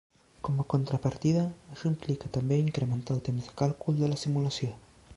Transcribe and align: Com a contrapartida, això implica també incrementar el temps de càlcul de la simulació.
Com 0.45 0.61
a 0.61 0.63
contrapartida, 0.73 1.43
això 1.75 1.85
implica 1.91 2.31
també 2.39 2.59
incrementar 2.65 3.19
el 3.19 3.23
temps 3.31 3.49
de 3.51 3.57
càlcul 3.63 4.05
de 4.05 4.15
la 4.15 4.23
simulació. 4.27 4.77